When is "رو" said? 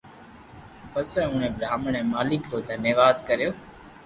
2.51-2.57